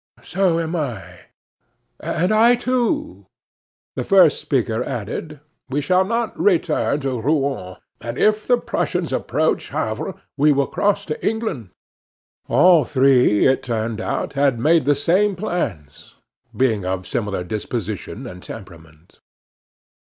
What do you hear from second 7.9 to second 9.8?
and if the Prussians approach